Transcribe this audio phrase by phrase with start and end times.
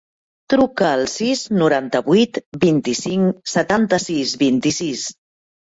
[0.53, 5.09] Truca al sis, noranta-vuit, vint-i-cinc, setanta-sis, vint-i-sis.